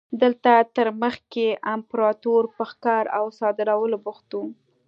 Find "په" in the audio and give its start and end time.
2.55-2.63